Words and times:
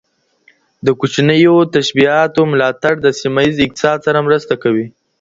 د 0.85 0.87
کوچنیو 0.99 1.55
تشبثاتو 1.73 2.41
ملاتړ 2.51 2.93
د 3.01 3.07
سیمه 3.19 3.41
ییز 3.45 3.57
اقتصاد 3.65 3.97
سره 4.05 4.25
مرسته 4.27 4.53
کوي. 4.63 4.87